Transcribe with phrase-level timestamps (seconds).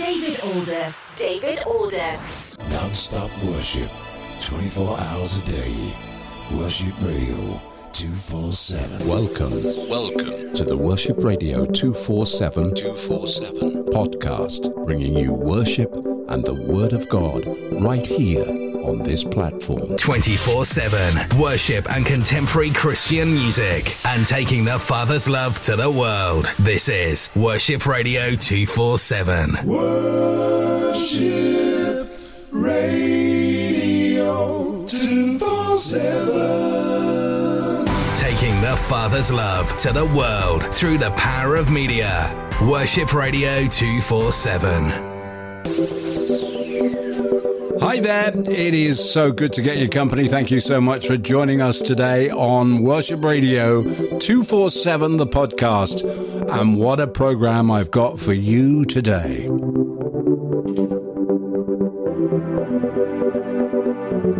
[0.00, 1.14] David Aldous.
[1.14, 2.56] David Aldous.
[2.70, 3.90] Non-stop worship,
[4.40, 5.94] 24 hours a day.
[6.52, 7.60] Worship Radio
[7.92, 9.06] 247.
[9.06, 15.92] Welcome, welcome to the Worship Radio 247 247 podcast, bringing you worship
[16.30, 18.44] and the Word of God right here
[18.84, 19.96] on this platform.
[19.96, 26.54] 24 7 worship and contemporary Christian music and taking the Father's love to the world.
[26.58, 29.66] This is Worship Radio 247.
[29.66, 31.38] Worship
[32.50, 37.86] Radio 247.
[38.16, 42.34] Taking the Father's love to the world through the power of media.
[42.62, 45.09] Worship Radio 247.
[47.90, 48.32] Hi there.
[48.48, 50.28] It is so good to get your company.
[50.28, 56.04] Thank you so much for joining us today on Worship Radio 247, the podcast.
[56.56, 59.48] And what a program I've got for you today.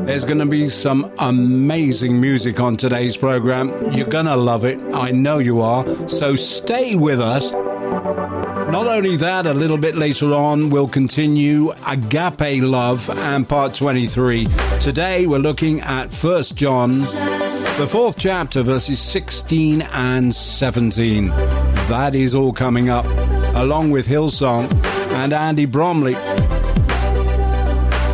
[0.06, 3.92] There's going to be some amazing music on today's program.
[3.92, 4.78] You're going to love it.
[4.94, 5.84] I know you are.
[6.08, 7.50] So stay with us.
[8.70, 14.46] Not only that, a little bit later on, we'll continue Agape Love and part 23.
[14.80, 21.28] Today, we're looking at 1 John, the fourth chapter, verses 16 and 17.
[21.88, 23.06] That is all coming up,
[23.56, 24.72] along with Hillsong
[25.14, 26.14] and Andy Bromley.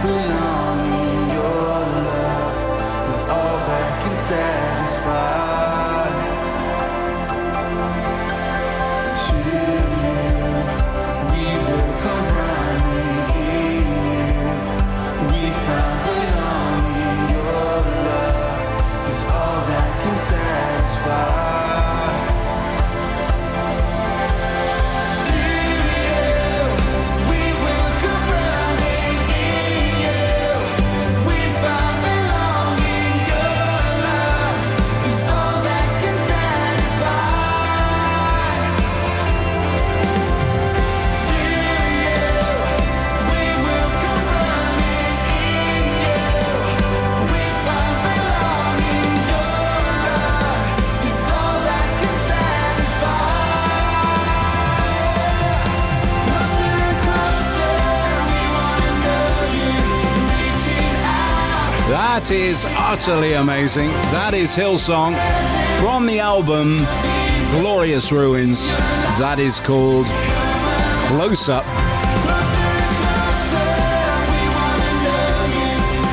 [0.02, 1.80] belong in your
[2.10, 5.47] love is all that can satisfy.
[62.18, 63.90] That is utterly amazing.
[64.10, 65.14] That is Hillsong
[65.78, 66.78] from the album
[67.52, 68.60] Glorious Ruins.
[69.20, 70.04] That is called
[71.06, 71.62] Closer.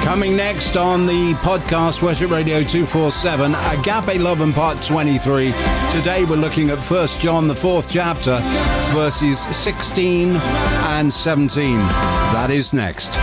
[0.05, 5.53] Coming next on the podcast Worship Radio 247, Agape Love and Part 23.
[5.91, 8.41] Today we're looking at 1 John, the fourth chapter,
[8.93, 11.77] verses 16 and 17.
[11.79, 13.17] That is next.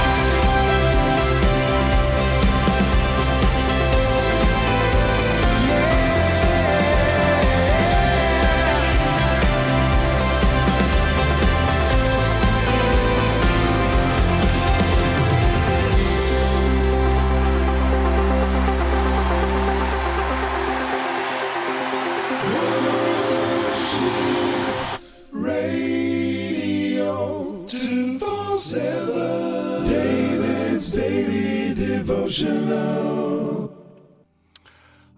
[32.03, 33.73] Devotional.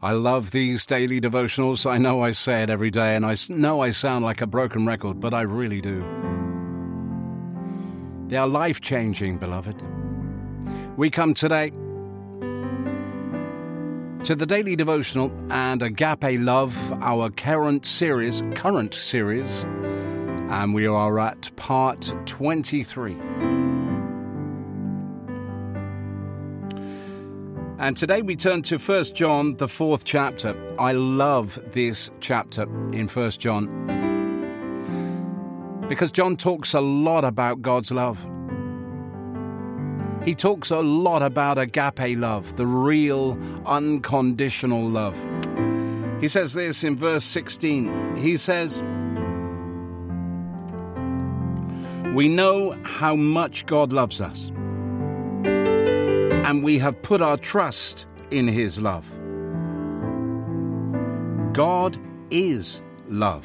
[0.02, 1.90] I love these daily devotionals.
[1.90, 4.84] I know I say it every day, and I know I sound like a broken
[4.84, 6.04] record, but I really do.
[8.28, 9.82] They are life changing, beloved.
[10.98, 11.70] We come today
[14.24, 19.64] to the daily devotional and Agape Love, our current series, current series,
[20.50, 23.63] and we are at part 23.
[27.84, 30.56] And today we turn to 1 John, the fourth chapter.
[30.80, 32.62] I love this chapter
[32.94, 33.66] in 1 John
[35.86, 38.26] because John talks a lot about God's love.
[40.24, 45.14] He talks a lot about agape love, the real, unconditional love.
[46.22, 48.16] He says this in verse 16.
[48.16, 48.80] He says,
[52.14, 54.50] We know how much God loves us
[56.54, 59.10] and we have put our trust in his love.
[61.52, 61.98] God
[62.30, 63.44] is love,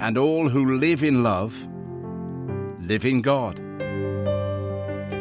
[0.00, 1.68] and all who live in love
[2.80, 3.58] live in God,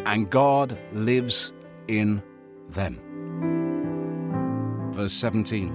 [0.08, 1.52] and God lives
[1.90, 2.24] in
[2.70, 3.02] them.
[4.94, 5.74] Verse 17.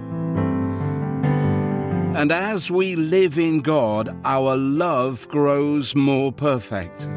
[2.15, 7.07] And as we live in God, our love grows more perfect.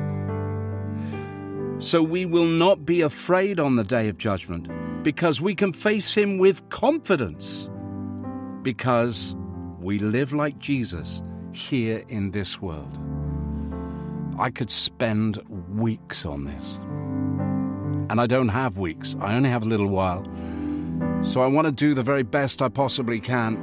[1.84, 4.70] So we will not be afraid on the day of judgment,
[5.02, 7.68] because we can face Him with confidence,
[8.62, 9.36] because
[9.80, 11.20] we live like Jesus
[11.52, 12.98] here in this world.
[14.38, 16.76] I could spend weeks on this.
[18.08, 20.24] And I don't have weeks, I only have a little while.
[21.22, 23.60] So I want to do the very best I possibly can.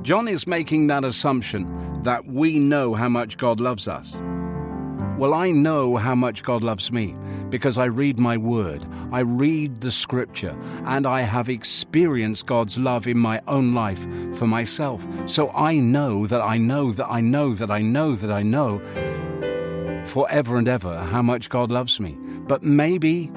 [0.00, 4.18] John is making that assumption that we know how much God loves us.
[5.14, 5.18] Mm.
[5.18, 7.16] Well, I know how much God loves me
[7.50, 13.06] because I read my word, I read the scripture, and I have experienced God's love
[13.06, 14.02] in my own life
[14.36, 15.06] for myself.
[15.26, 18.80] So I know that I know that I know that I know that I know
[20.06, 22.16] forever and ever how much God loves me.
[22.46, 23.30] But maybe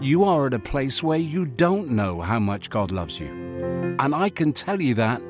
[0.00, 3.28] you are at a place where you don't know how much God loves you.
[3.98, 5.20] And I can tell you that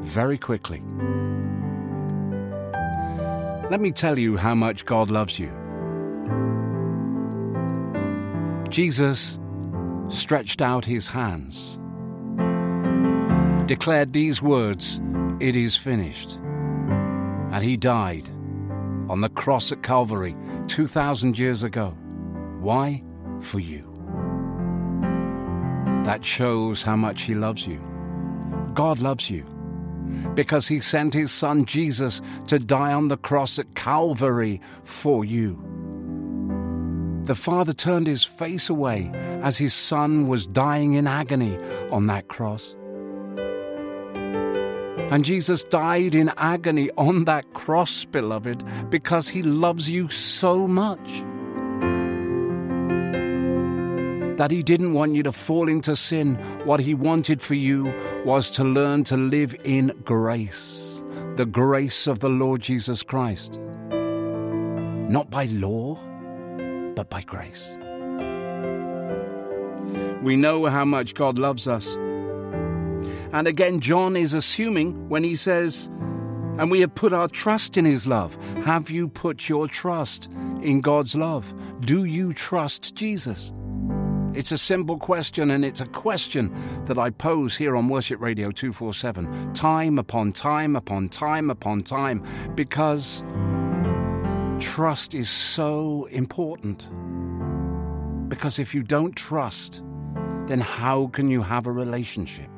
[0.00, 0.82] very quickly.
[3.70, 5.52] Let me tell you how much God loves you.
[8.70, 9.38] Jesus
[10.08, 11.78] stretched out his hands,
[13.66, 15.02] declared these words,
[15.38, 16.36] It is finished.
[17.52, 18.26] And he died
[19.10, 20.34] on the cross at Calvary
[20.68, 21.90] 2,000 years ago.
[22.60, 23.02] Why?
[23.40, 23.84] For you.
[26.04, 27.82] That shows how much he loves you.
[28.72, 29.44] God loves you
[30.34, 35.58] because he sent his son Jesus to die on the cross at Calvary for you.
[37.24, 39.10] The Father turned his face away
[39.42, 41.58] as his son was dying in agony
[41.90, 42.74] on that cross.
[45.10, 51.22] And Jesus died in agony on that cross, beloved, because he loves you so much.
[54.38, 56.36] That he didn't want you to fall into sin.
[56.64, 57.92] What he wanted for you
[58.24, 61.02] was to learn to live in grace,
[61.34, 63.58] the grace of the Lord Jesus Christ.
[63.90, 65.96] Not by law,
[66.94, 67.74] but by grace.
[70.22, 71.96] We know how much God loves us.
[73.32, 75.90] And again, John is assuming when he says,
[76.58, 78.36] and we have put our trust in his love.
[78.64, 80.26] Have you put your trust
[80.62, 81.52] in God's love?
[81.80, 83.52] Do you trust Jesus?
[84.38, 86.54] It's a simple question, and it's a question
[86.84, 92.24] that I pose here on Worship Radio 247, time upon time upon time upon time,
[92.54, 93.24] because
[94.60, 96.86] trust is so important.
[98.28, 99.82] Because if you don't trust,
[100.46, 102.48] then how can you have a relationship?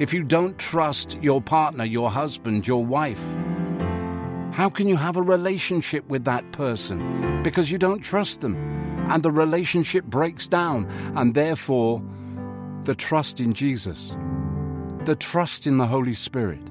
[0.00, 3.22] If you don't trust your partner, your husband, your wife,
[4.52, 7.44] how can you have a relationship with that person?
[7.44, 8.81] Because you don't trust them.
[9.08, 10.86] And the relationship breaks down.
[11.16, 12.02] And therefore,
[12.84, 14.16] the trust in Jesus,
[15.04, 16.62] the trust in the Holy Spirit,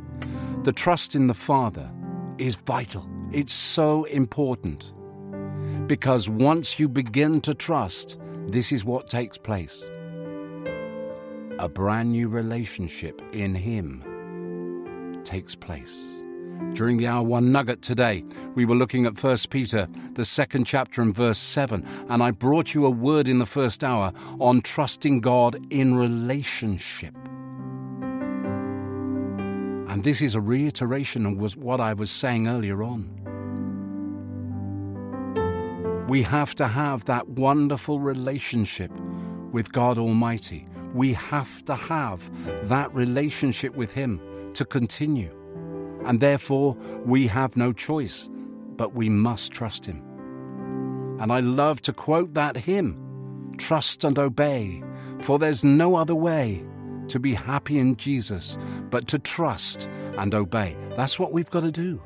[0.63, 1.89] the trust in the Father
[2.37, 3.07] is vital.
[3.31, 4.93] It's so important.
[5.87, 9.89] Because once you begin to trust, this is what takes place
[11.59, 14.03] a brand new relationship in Him
[15.23, 16.20] takes place.
[16.69, 18.23] During the hour one nugget today,
[18.55, 22.73] we were looking at 1 Peter, the second chapter and verse 7, and I brought
[22.73, 27.13] you a word in the first hour on trusting God in relationship.
[29.89, 33.17] And this is a reiteration of what I was saying earlier on.
[36.07, 38.91] We have to have that wonderful relationship
[39.51, 40.65] with God Almighty.
[40.93, 42.29] We have to have
[42.69, 44.21] that relationship with Him
[44.53, 45.40] to continue.
[46.05, 48.29] And therefore, we have no choice,
[48.75, 50.03] but we must trust Him.
[51.19, 52.97] And I love to quote that hymn
[53.57, 54.81] Trust and obey,
[55.19, 56.65] for there's no other way
[57.09, 58.57] to be happy in Jesus
[58.89, 60.75] but to trust and obey.
[60.95, 62.01] That's what we've got to do.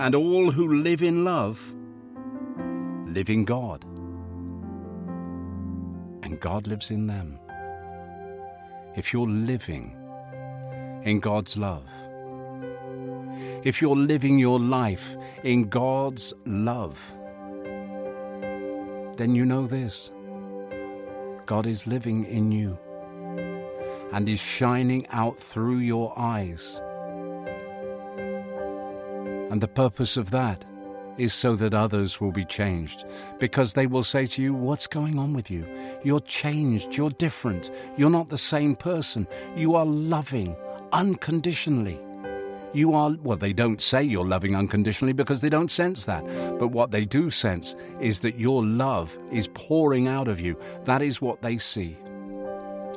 [0.00, 1.74] And all who live in love
[3.06, 3.84] live in God.
[6.24, 7.38] And God lives in them.
[8.96, 9.94] If you're living
[11.04, 11.86] in God's love,
[13.62, 17.14] if you're living your life in God's love,
[19.16, 20.10] then you know this
[21.44, 22.78] God is living in you
[24.12, 26.80] and is shining out through your eyes.
[29.50, 30.64] And the purpose of that
[31.18, 33.04] is so that others will be changed,
[33.38, 35.66] because they will say to you, What's going on with you?
[36.04, 40.56] You're changed, you're different, you're not the same person, you are loving
[40.92, 41.98] unconditionally.
[42.72, 46.26] You are, well, they don't say you're loving unconditionally because they don't sense that.
[46.58, 50.58] But what they do sense is that your love is pouring out of you.
[50.84, 51.96] That is what they see.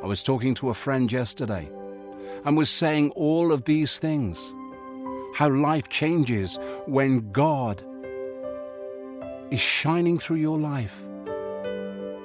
[0.03, 1.69] I was talking to a friend yesterday
[2.45, 4.53] and was saying all of these things.
[5.35, 7.83] How life changes when God
[9.51, 11.06] is shining through your life.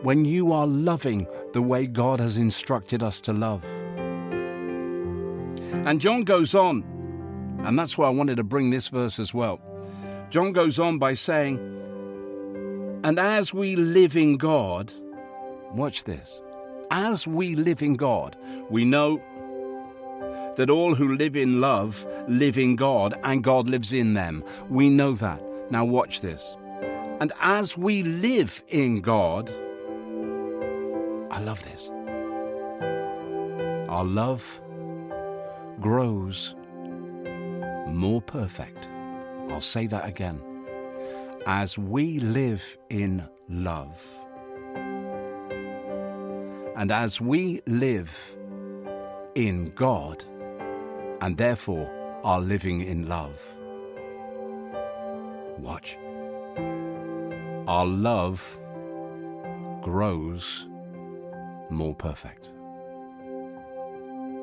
[0.02, 3.64] When you are loving the way God has instructed us to love.
[5.86, 6.84] And John goes on,
[7.64, 9.60] and that's why I wanted to bring this verse as well.
[10.30, 11.58] John goes on by saying,
[13.04, 14.92] And as we live in God,
[15.72, 16.42] watch this,
[16.90, 18.36] as we live in God,
[18.68, 19.22] we know
[20.56, 24.44] that all who live in love live in God and God lives in them.
[24.68, 25.42] We know that.
[25.70, 26.56] Now, watch this.
[27.20, 29.50] And as we live in God,
[31.30, 31.90] I love this.
[33.88, 34.60] Our love
[35.80, 36.54] grows
[37.88, 38.88] more perfect.
[39.50, 40.40] I'll say that again.
[41.46, 44.02] As we live in love,
[46.76, 48.36] and as we live
[49.34, 50.24] in God,
[51.20, 51.88] and therefore
[52.24, 53.40] are living in love,
[55.58, 55.96] watch.
[57.66, 58.60] Our love
[59.80, 60.66] grows
[61.70, 62.50] more perfect.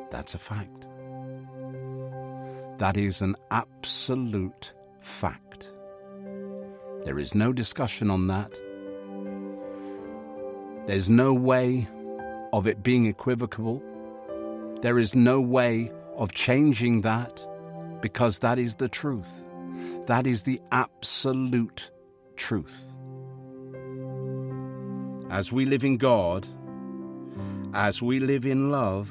[0.09, 0.87] That's a fact.
[2.79, 5.71] That is an absolute fact.
[7.05, 8.59] There is no discussion on that.
[10.87, 11.87] There's no way
[12.53, 13.83] of it being equivocal.
[14.81, 17.47] There is no way of changing that
[18.01, 19.45] because that is the truth.
[20.07, 21.91] That is the absolute
[22.35, 22.90] truth.
[25.31, 26.45] As we live in God,
[27.73, 29.09] as we live in love,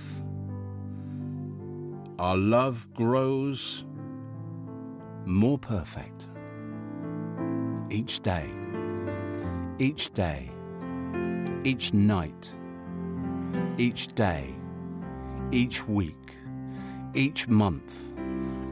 [2.19, 3.87] our love grows
[5.25, 6.29] more perfect
[7.91, 8.51] each day,
[9.79, 10.51] each day,
[11.65, 12.53] each night,
[13.79, 14.55] each day,
[15.53, 16.35] each week,
[17.15, 18.13] each month.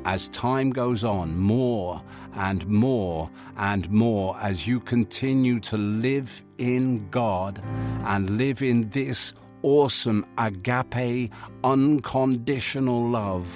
[0.08, 7.06] As time goes on, more and more and more as you continue to live in
[7.10, 7.62] God
[8.06, 11.30] and live in this awesome agape,
[11.62, 13.46] unconditional love.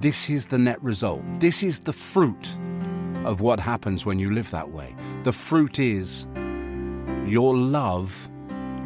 [0.00, 1.20] This is the net result.
[1.40, 2.56] This is the fruit
[3.26, 4.96] of what happens when you live that way.
[5.24, 6.26] The fruit is
[7.26, 8.30] your love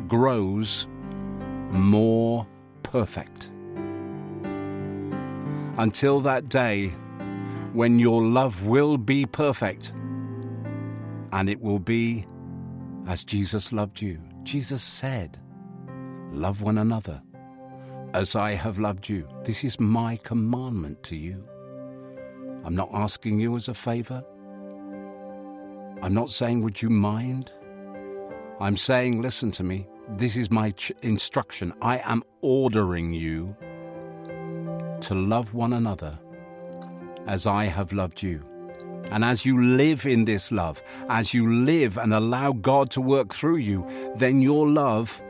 [0.09, 0.89] grows
[1.71, 2.49] more
[2.83, 3.53] perfect.
[5.79, 6.89] Until that day
[7.73, 9.93] when your love will be perfect
[11.33, 12.27] And it will be
[13.07, 14.19] as Jesus loved you.
[14.43, 15.39] Jesus said,
[16.33, 17.23] Love one another
[18.15, 19.29] as I have loved you.
[19.45, 21.45] This is my commandment to you.
[22.65, 24.25] I'm not asking you as a favor.
[26.03, 27.53] I'm not saying, Would you mind?
[28.61, 29.87] I'm saying, Listen to me.
[30.09, 31.73] This is my ch- instruction.
[31.83, 33.55] I am ordering you
[35.07, 36.19] to love one another
[37.29, 38.45] as I have loved you.
[39.13, 43.33] And as you live in this love, as you live and allow God to work
[43.33, 43.87] through you,
[44.17, 45.23] then your love,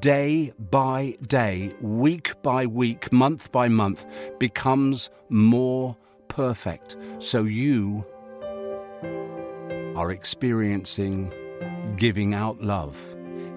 [0.00, 4.04] day by day, week by week, month by month,
[4.40, 6.96] becomes more perfect.
[7.20, 8.04] So you
[9.94, 11.32] are experiencing
[11.96, 12.98] giving out love,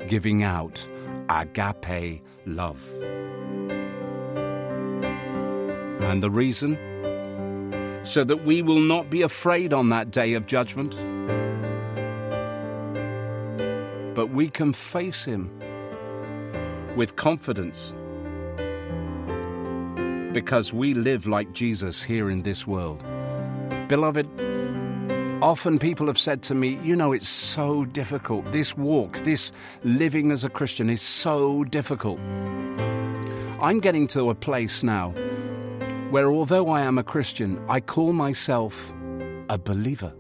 [0.08, 0.88] giving out
[1.30, 2.80] agape love.
[6.08, 6.78] And the reason?
[8.06, 10.96] So that we will not be afraid on that day of judgment,
[14.16, 15.52] but we can face Him
[16.96, 17.94] with confidence
[20.32, 23.04] because we live like Jesus here in this world.
[23.90, 24.28] Beloved,
[25.42, 28.50] often people have said to me, You know, it's so difficult.
[28.54, 29.52] This walk, this
[29.84, 32.20] living as a Christian is so difficult.
[33.60, 35.14] I'm getting to a place now
[36.10, 38.94] where, although I am a Christian, I call myself
[39.50, 40.14] a believer.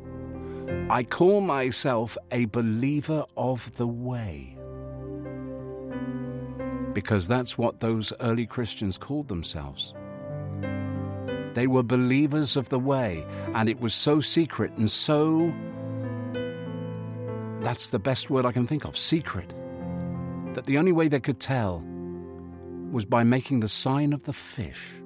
[0.89, 4.57] I call myself a believer of the way.
[6.93, 9.93] Because that's what those early Christians called themselves.
[11.53, 15.53] They were believers of the way, and it was so secret and so.
[17.61, 19.53] That's the best word I can think of secret.
[20.53, 21.83] That the only way they could tell
[22.91, 25.01] was by making the sign of the fish,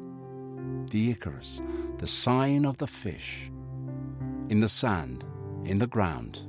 [0.92, 1.62] the Ichthys,
[2.00, 3.50] the sign of the fish
[4.50, 5.24] in the sand,
[5.64, 6.42] in the ground.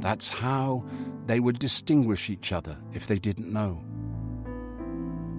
[0.00, 0.84] That's how
[1.26, 3.82] they would distinguish each other if they didn't know.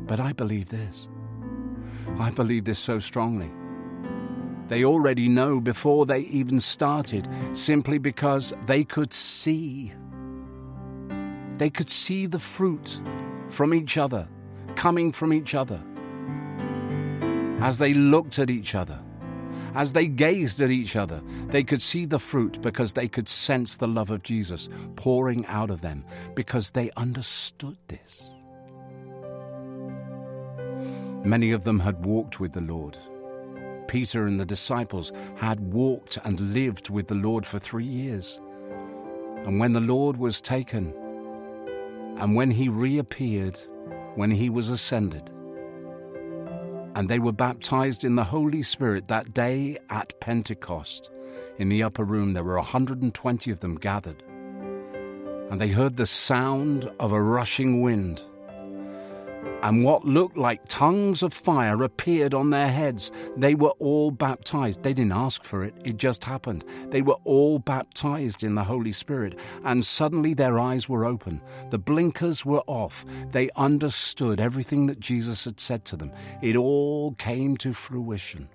[0.05, 1.07] But I believe this.
[2.19, 3.49] I believe this so strongly.
[4.67, 9.93] They already know before they even started, simply because they could see.
[11.57, 12.99] They could see the fruit
[13.47, 14.27] from each other,
[14.75, 15.81] coming from each other.
[17.59, 18.99] As they looked at each other,
[19.73, 23.77] as they gazed at each other, they could see the fruit because they could sense
[23.77, 28.33] the love of Jesus pouring out of them because they understood this.
[31.23, 32.97] Many of them had walked with the Lord.
[33.87, 38.39] Peter and the disciples had walked and lived with the Lord for three years.
[39.45, 40.93] And when the Lord was taken,
[42.17, 43.59] and when he reappeared,
[44.15, 45.29] when he was ascended,
[46.97, 51.11] and they were baptized in the Holy Spirit that day at Pentecost.
[51.59, 54.23] In the upper room, there were 120 of them gathered,
[55.51, 58.23] and they heard the sound of a rushing wind
[59.63, 63.11] and what looked like tongues of fire appeared on their heads.
[63.35, 64.83] They were all baptized.
[64.83, 66.63] They didn't ask for it, it just happened.
[66.89, 71.41] They were all baptized in the Holy Spirit, and suddenly their eyes were open.
[71.69, 73.05] The blinkers were off.
[73.31, 76.11] They understood everything that Jesus had said to them.
[76.41, 78.49] It all came to fruition.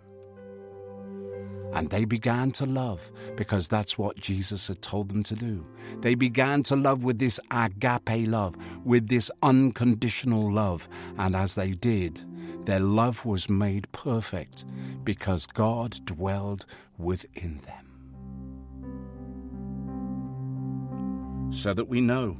[1.72, 5.66] And they began to love because that's what Jesus had told them to do.
[6.00, 10.88] They began to love with this agape love, with this unconditional love.
[11.16, 12.22] And as they did,
[12.66, 14.64] their love was made perfect
[15.02, 16.66] because God dwelled
[16.98, 17.88] within them.
[21.52, 22.36] So that we know,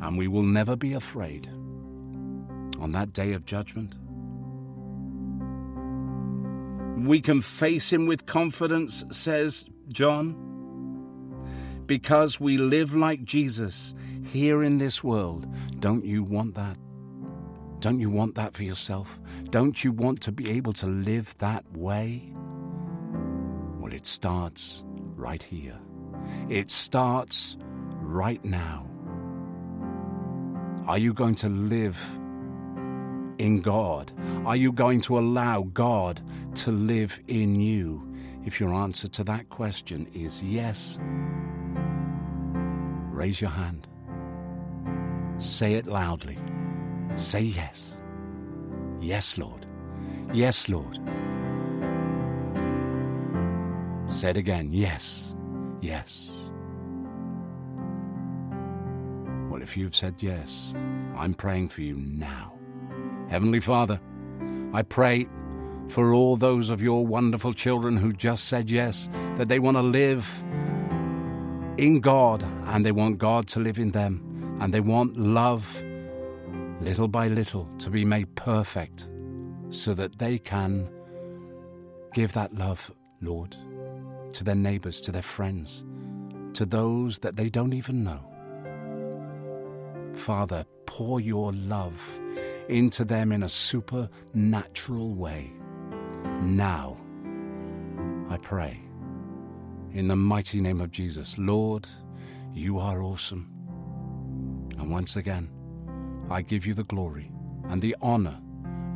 [0.00, 1.48] and we will never be afraid
[2.80, 3.96] on that day of judgment
[7.06, 10.34] we can face him with confidence, says John,
[11.86, 13.94] because we live like Jesus
[14.30, 15.46] here in this world.
[15.80, 16.76] Don't you want that?
[17.80, 19.18] Don't you want that for yourself?
[19.50, 22.32] Don't you want to be able to live that way?
[23.78, 24.82] Well, it starts
[25.16, 25.78] right here.
[26.48, 27.56] It starts
[28.00, 28.86] right now.
[30.88, 31.98] Are you going to live
[33.38, 34.12] in God?
[34.44, 36.20] Are you going to allow God
[36.56, 38.04] to live in you?
[38.44, 40.98] If your answer to that question is yes,
[43.12, 43.86] raise your hand.
[45.38, 46.38] Say it loudly.
[47.16, 47.98] Say yes.
[49.00, 49.66] Yes, Lord.
[50.32, 50.98] Yes, Lord.
[54.08, 54.72] Say it again.
[54.72, 55.34] Yes.
[55.80, 56.50] Yes.
[59.48, 60.74] Well, if you've said yes,
[61.16, 62.57] I'm praying for you now.
[63.28, 64.00] Heavenly Father,
[64.72, 65.26] I pray
[65.88, 69.82] for all those of your wonderful children who just said yes, that they want to
[69.82, 70.42] live
[71.76, 75.82] in God and they want God to live in them and they want love
[76.80, 79.08] little by little to be made perfect
[79.70, 80.88] so that they can
[82.14, 83.56] give that love, Lord,
[84.32, 85.84] to their neighbors, to their friends,
[86.54, 88.20] to those that they don't even know.
[90.14, 92.18] Father, pour your love
[92.68, 95.52] into them in a supernatural way.
[96.42, 96.96] Now,
[98.28, 98.80] I pray,
[99.92, 101.88] in the mighty name of Jesus, Lord,
[102.52, 103.50] you are awesome.
[104.78, 105.50] And once again,
[106.30, 107.32] I give you the glory
[107.68, 108.38] and the honor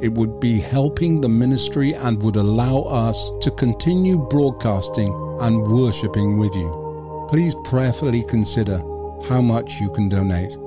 [0.01, 6.37] It would be helping the ministry and would allow us to continue broadcasting and worshipping
[6.37, 7.27] with you.
[7.29, 8.79] Please prayerfully consider
[9.27, 10.57] how much you can donate.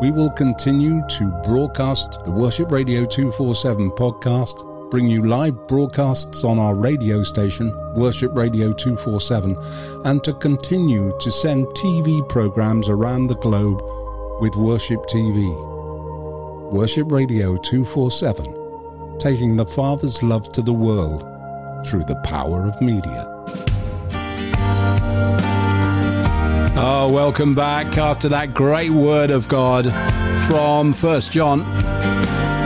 [0.00, 6.58] we will continue to broadcast the Worship Radio 247 podcast, bring you live broadcasts on
[6.58, 9.56] our radio station, Worship Radio 247,
[10.04, 13.80] and to continue to send TV programs around the globe
[14.40, 15.46] with Worship TV.
[16.72, 21.22] Worship Radio 247, taking the Father's love to the world
[21.86, 23.31] through the power of media.
[26.74, 29.92] Oh, welcome back after that great word of God
[30.46, 31.60] from First John.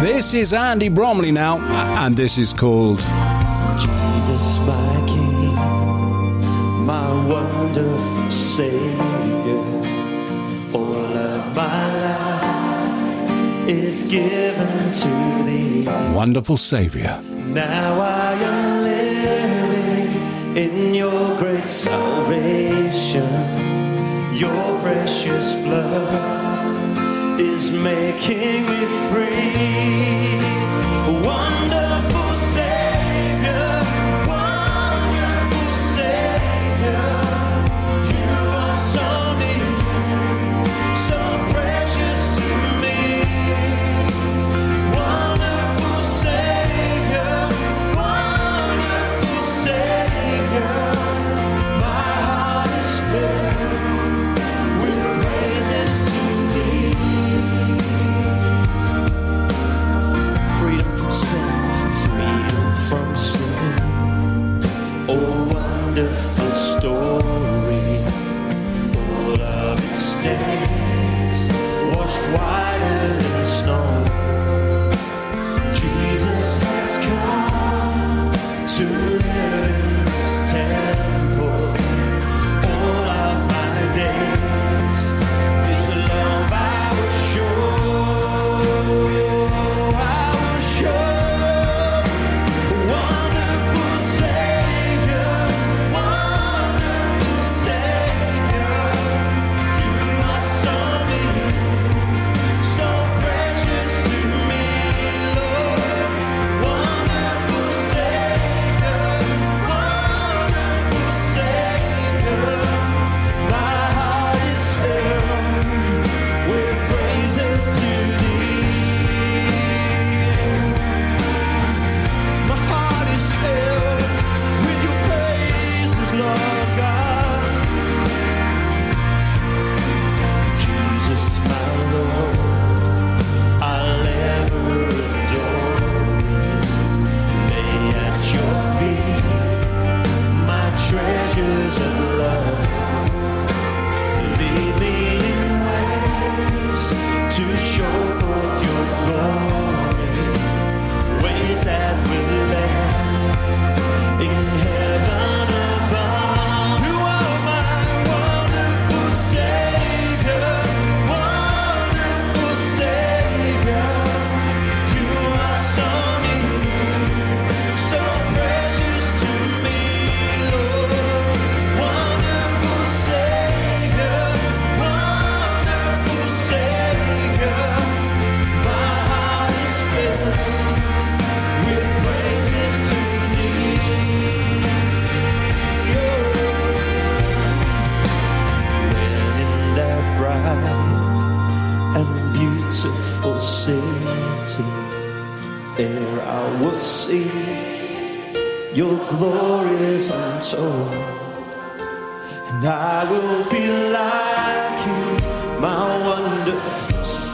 [0.00, 1.58] This is Andy Bromley now,
[2.04, 2.98] and this is called
[3.78, 5.54] Jesus, my King,
[6.84, 9.64] my wonderful Savior.
[10.74, 15.86] All of my life is given to Thee.
[16.14, 17.20] Wonderful Savior.
[17.24, 18.65] Now I am
[20.56, 23.28] in Your great salvation.
[24.34, 30.55] Your precious blood is making me free.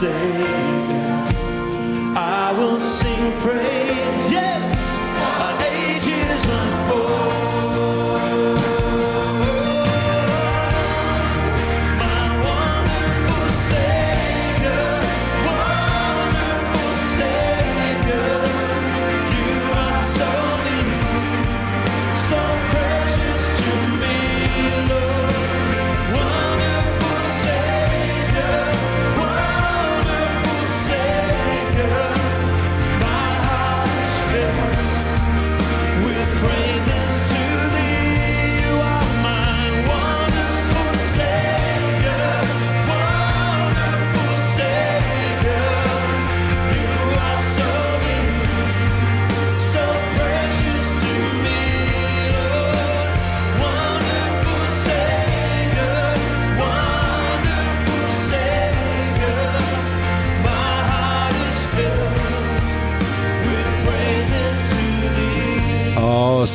[0.03, 0.83] Savior.
[2.13, 3.92] I will sing praise,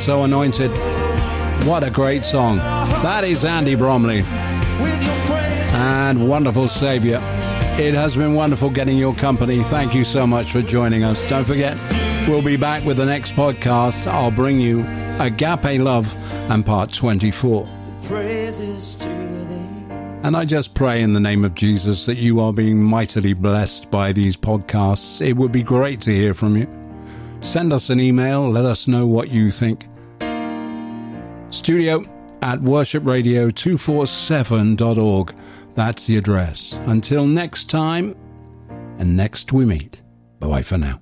[0.09, 0.71] so anointed.
[1.67, 2.57] What a great song.
[2.57, 4.23] That is Andy Bromley
[4.81, 5.71] With your praise.
[5.71, 7.17] and Wonderful Savior.
[7.77, 9.61] It has been wonderful getting your company.
[9.61, 11.29] Thank you so much for joining us.
[11.29, 11.77] Don't forget,
[12.27, 14.07] we'll be back with the next podcast.
[14.07, 14.83] I'll bring you
[15.19, 16.11] Agape Love
[16.49, 17.69] and part 24.
[18.01, 19.09] praises to.
[20.23, 23.91] And I just pray in the name of Jesus that you are being mightily blessed
[23.91, 25.21] by these podcasts.
[25.23, 26.67] It would be great to hear from you.
[27.41, 29.85] Send us an email, let us know what you think.
[31.49, 32.03] Studio
[32.41, 35.35] at worshipradio247.org.
[35.75, 36.79] That's the address.
[36.85, 38.15] Until next time,
[38.97, 40.01] and next we meet.
[40.39, 40.99] Bye bye for now.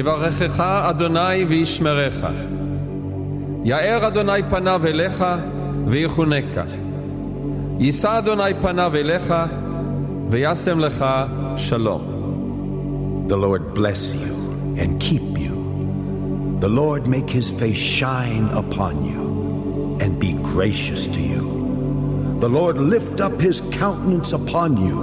[0.00, 2.24] יברכך אדוני וישמרך.
[3.64, 5.24] יאר אדוני פניו אליך
[5.86, 6.64] ויחונקה.
[7.78, 9.34] יישא אדוני פניו אליך
[10.30, 11.04] וישם לך
[11.56, 12.02] שלום.
[13.28, 14.34] The Lord bless you
[14.76, 15.56] and keep you.
[16.60, 21.44] The Lord make his face shine upon you and be gracious to you.
[22.40, 25.00] The Lord lift up his countenance upon you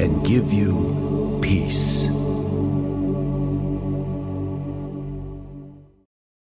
[0.00, 2.07] and give you peace.